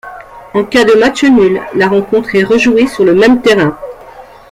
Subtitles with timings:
[0.55, 3.77] En cas de match nul, la rencontre est rejoué sur le même terrain.